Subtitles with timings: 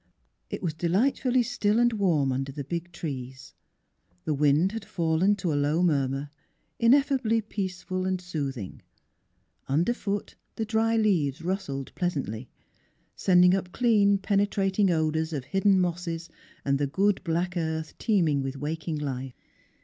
[0.49, 3.53] It was delightfully still and warm under the big trees;
[4.25, 6.31] the wind had fallen to a low murmur,
[6.79, 8.81] ineffably peaceful and soothing;
[9.67, 12.49] under foot the dry leaves rustled pleasantly,
[13.15, 16.29] sending up clean, penetrating odours of hidden mosses
[16.65, 19.35] and the good black earth teeming with waking life.